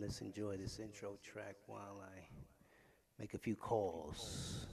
let's 0.00 0.20
enjoy 0.20 0.56
this 0.56 0.78
intro 0.78 1.16
track 1.22 1.56
while 1.66 2.02
I 2.02 2.20
make 3.18 3.34
a 3.34 3.38
few 3.38 3.56
calls. 3.56 4.66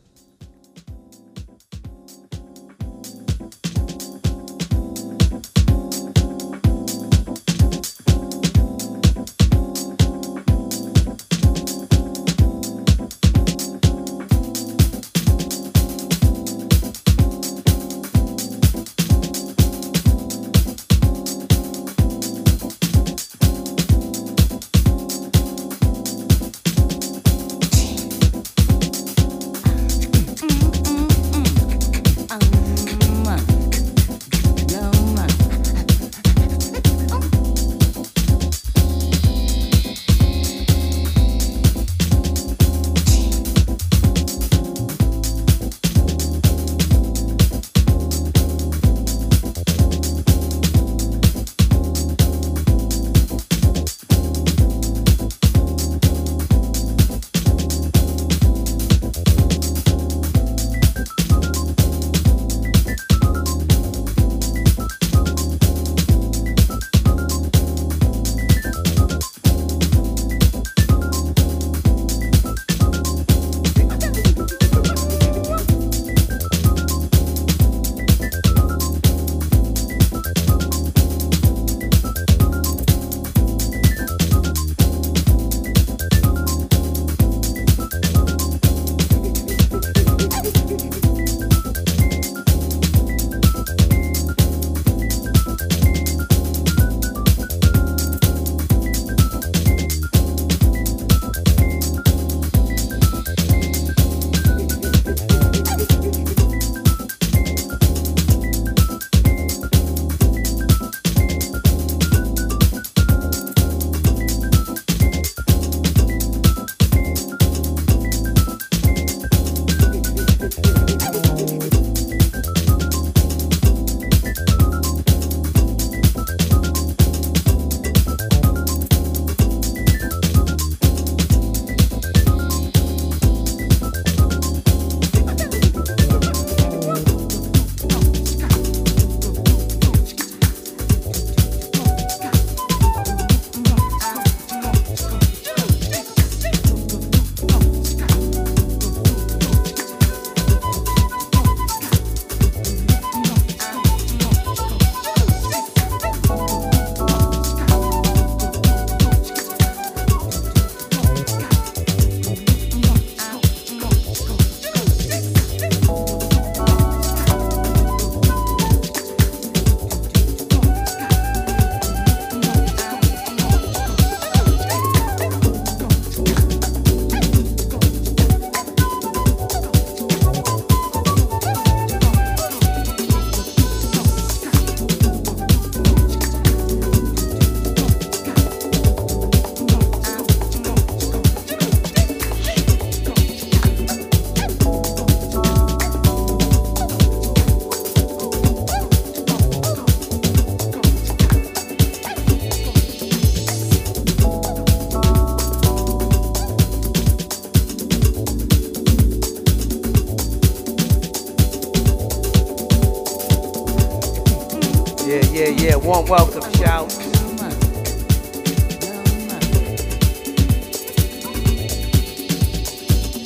Warm 215.36 216.06
welcome, 216.06 216.50
shout. 216.54 216.90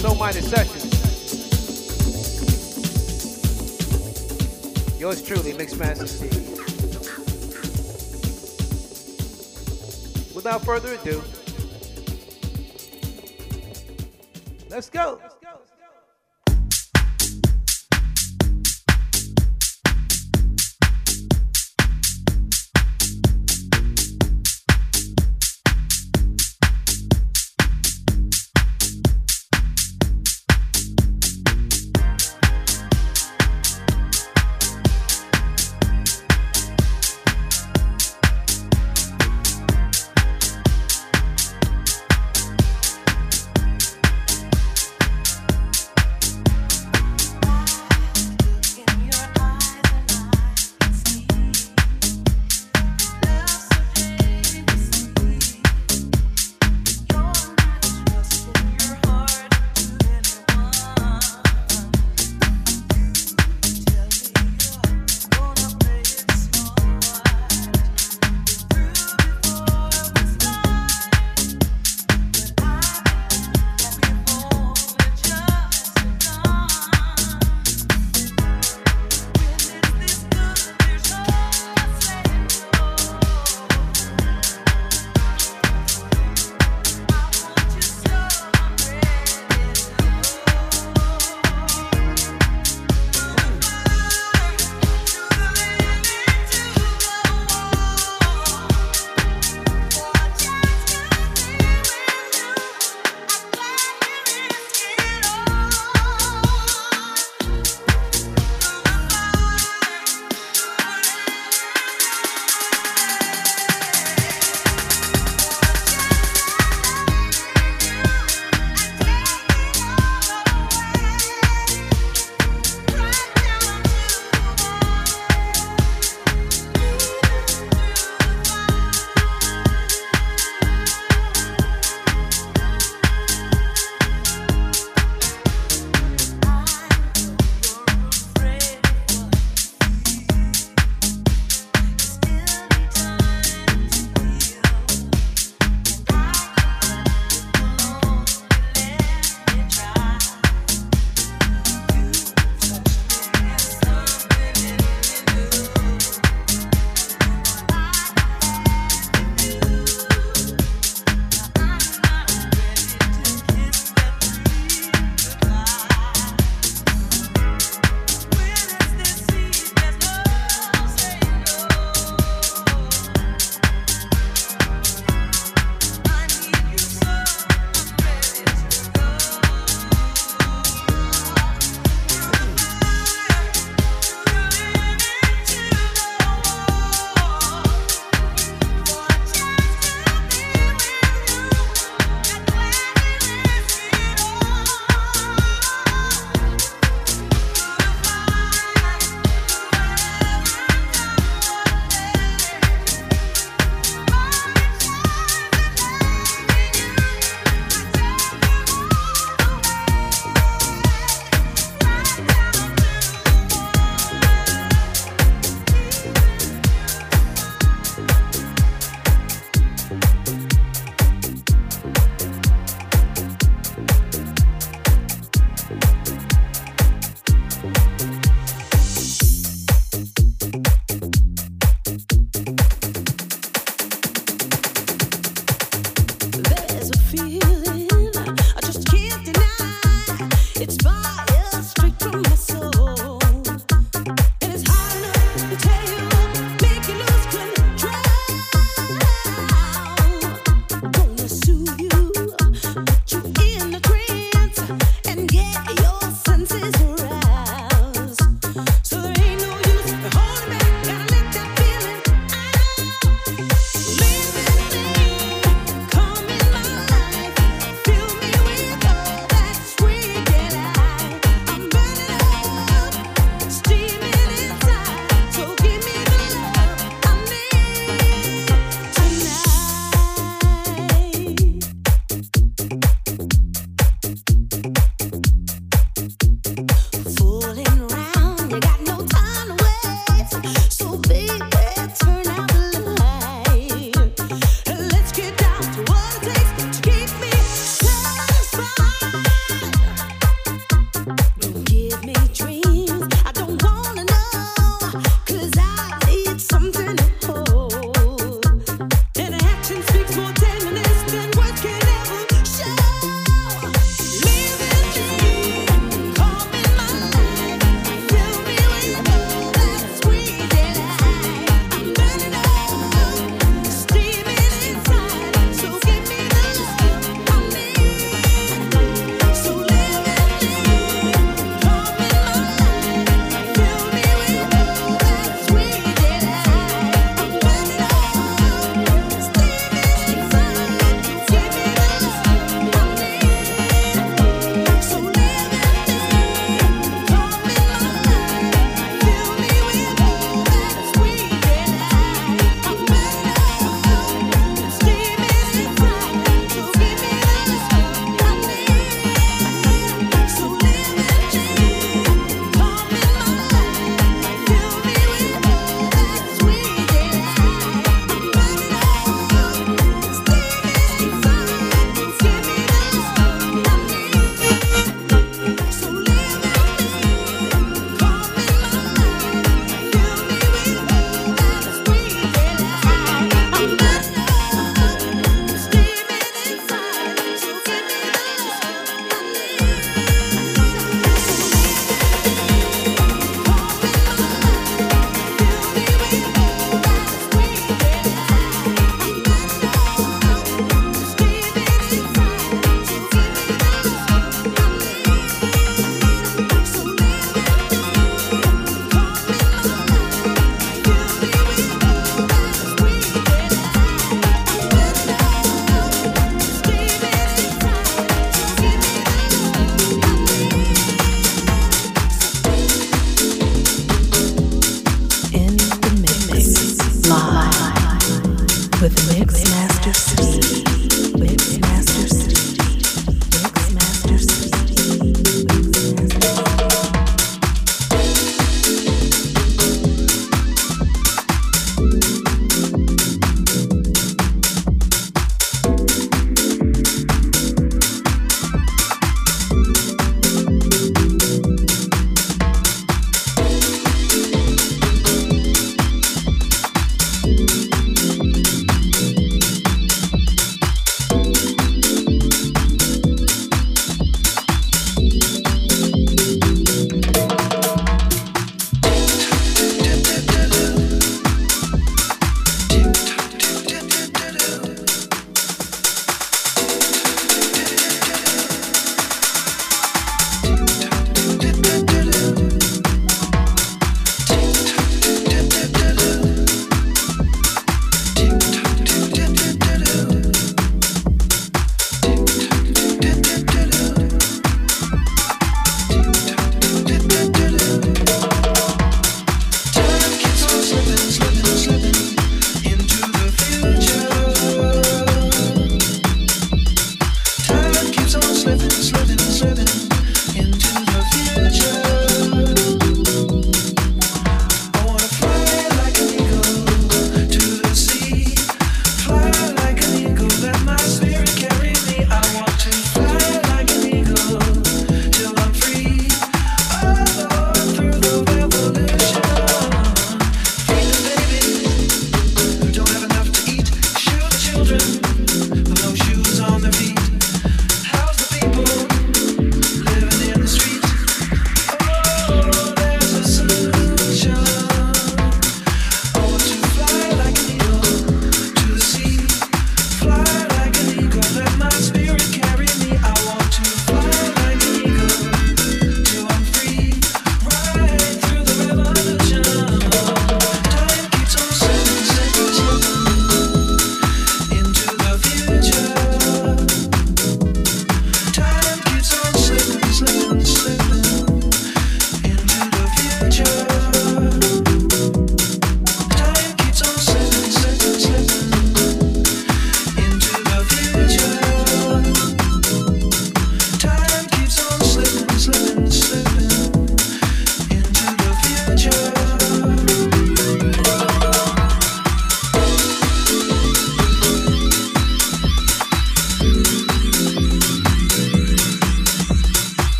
So 0.00 0.14
Minded 0.14 0.44
Sessions. 0.44 0.84
Yours 5.00 5.20
truly, 5.20 5.52
Mixmaster 5.52 6.06
Steve. 6.06 6.30
Without 10.32 10.64
further 10.64 10.94
ado, 10.94 11.20
let's 14.70 14.88
go. 14.88 15.20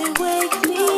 Wake 0.00 0.68
me 0.68 0.91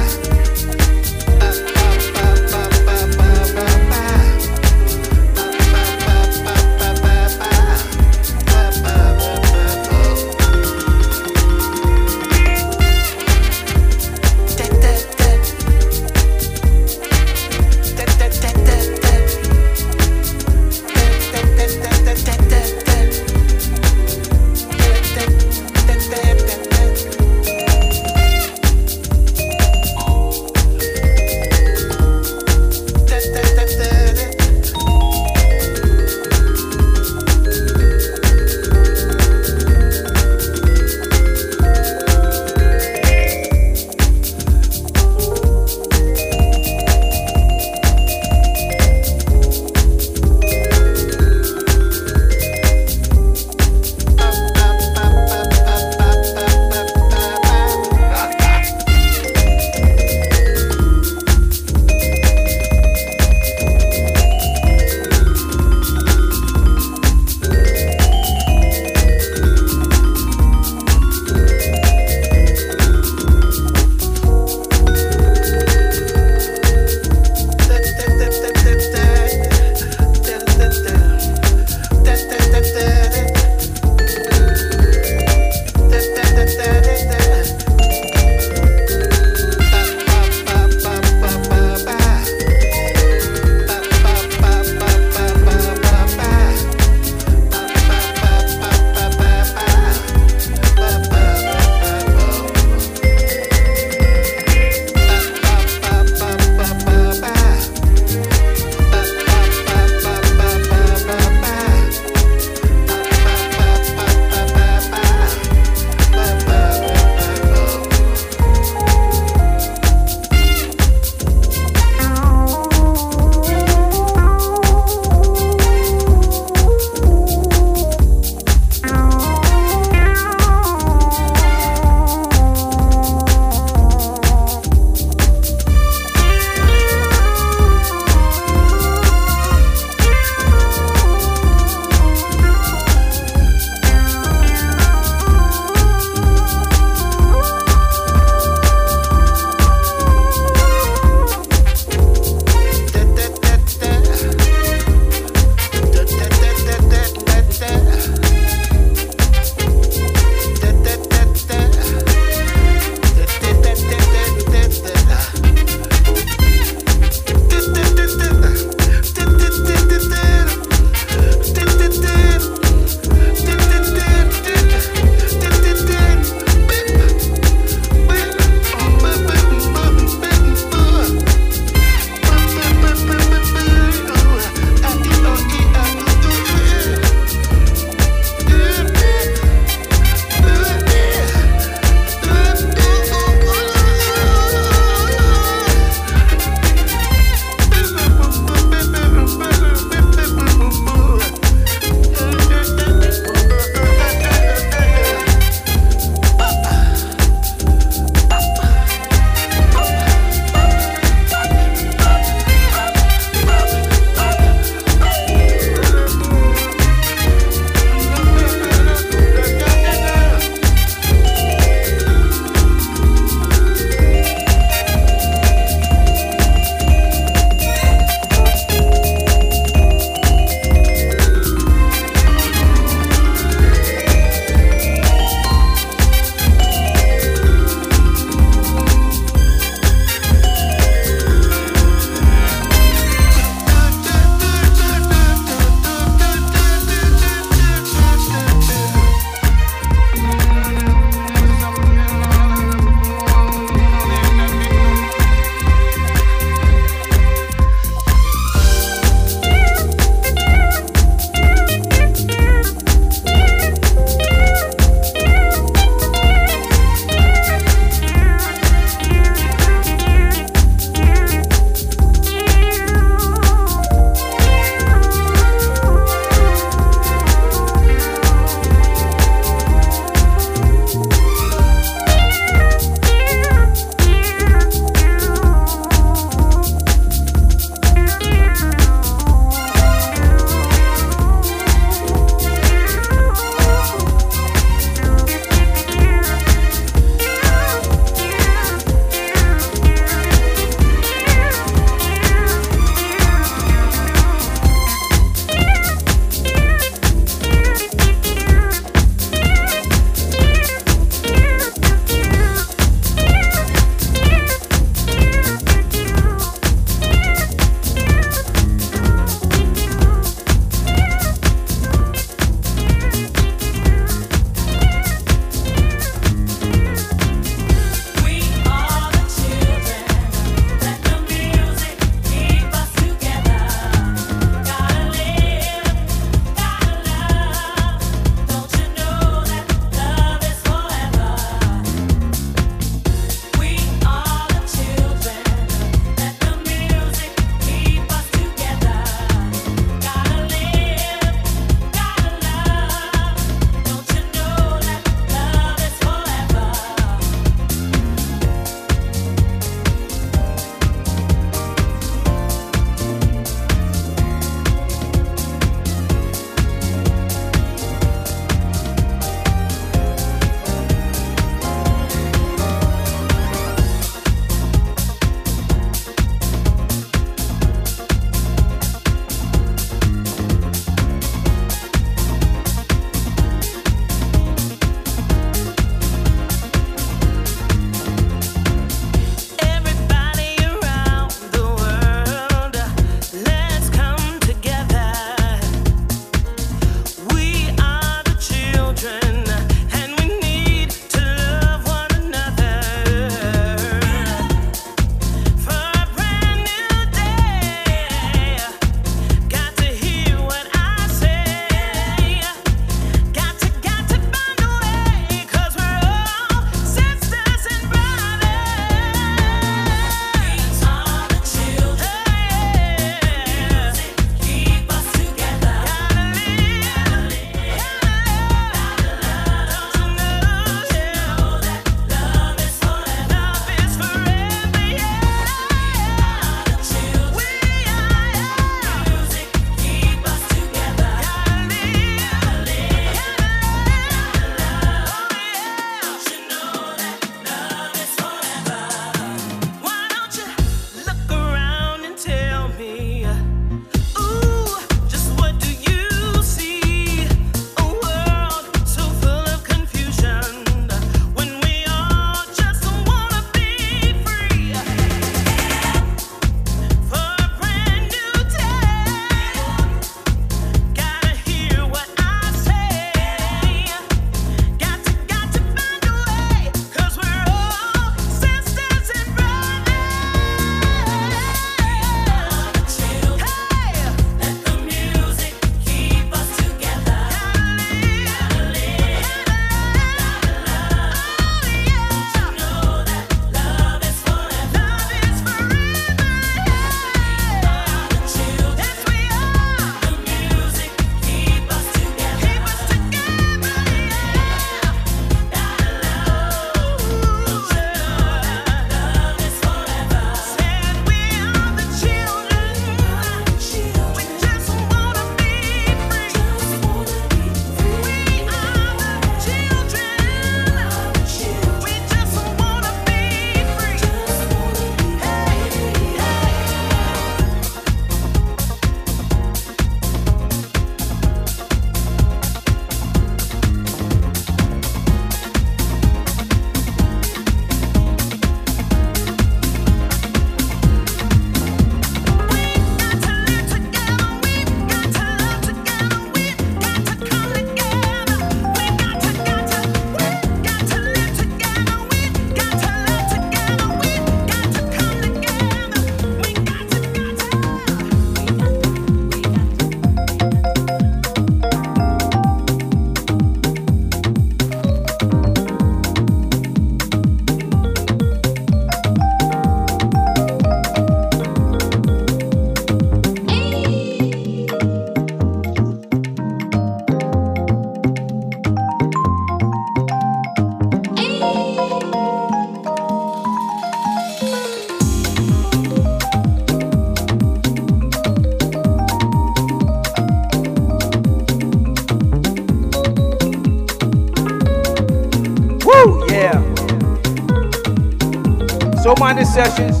Soul 599.32 599.38
Minded 599.38 599.46
Sessions. 599.46 600.00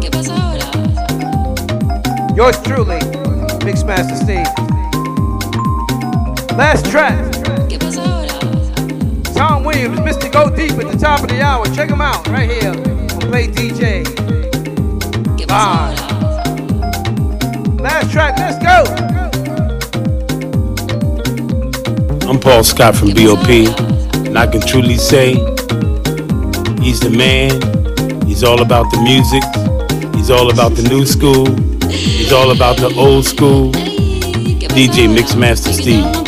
¿Qué 0.00 0.10
pasa 0.10 0.34
ahora? 0.34 0.66
Yours 2.36 2.58
truly, 2.62 2.98
Mixmaster 3.64 4.16
Steve. 4.16 4.46
Last 6.56 6.86
track, 6.90 7.14
¿Qué 7.68 7.78
pasa 7.78 8.02
ahora? 8.02 8.38
Tom 9.34 9.64
Williams, 9.64 10.00
Mr. 10.00 10.30
Go 10.30 10.50
Deep 10.50 10.72
at 10.72 10.90
the 10.90 10.98
top 10.98 11.20
of 11.20 11.28
the 11.28 11.40
hour. 11.40 11.64
Check 11.74 11.88
him 11.88 12.00
out 12.00 12.26
right 12.28 12.50
here 12.50 12.70
on 12.70 13.20
Play 13.30 13.48
DJ. 13.48 14.04
¿Qué 15.36 15.46
pasa 15.46 15.94
ahora? 15.94 15.96
Last 17.80 18.10
track, 18.12 18.38
let's 18.38 18.58
go. 18.58 18.84
I'm 22.28 22.38
Paul 22.38 22.64
Scott 22.64 22.96
from 22.96 23.14
BOP, 23.14 23.48
and 24.26 24.36
I 24.36 24.46
can 24.46 24.60
truly 24.60 24.98
say 24.98 25.34
he's 26.82 27.00
the 27.00 27.10
man. 27.10 27.75
He's 28.36 28.44
all 28.44 28.60
about 28.60 28.90
the 28.90 29.00
music. 29.00 29.42
He's 30.14 30.30
all 30.30 30.50
about 30.50 30.74
the 30.74 30.82
new 30.90 31.06
school. 31.06 31.46
He's 31.88 32.34
all 32.34 32.50
about 32.50 32.76
the 32.76 32.94
old 32.94 33.24
school. 33.24 33.74
Ey, 33.74 34.58
¿qué 34.58 34.68
pasa 34.68 34.76
DJ? 34.76 35.08
Mixmaster 35.08 35.72
Steve. 35.72 36.25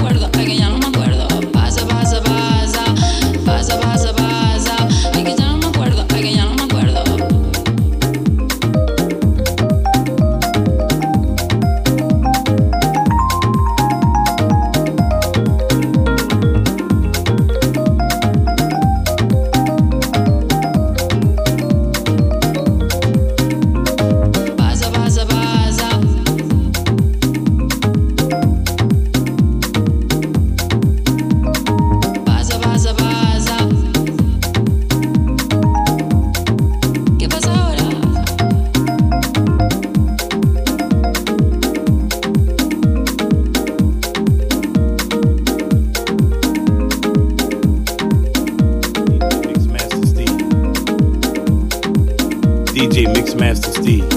DJ 52.78 53.06
Mixmaster 53.12 53.72
Steve. 53.72 54.08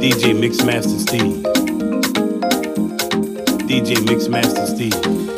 DJ 0.00 0.34
Mixmaster 0.38 1.00
Steve. 1.00 1.42
DJ 3.66 3.96
Mixmaster 4.06 4.66
Steve. 4.68 5.37